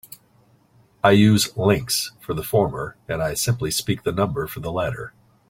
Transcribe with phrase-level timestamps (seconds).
[1.03, 5.13] I use "links" for the former and I simply speak the number for the latter.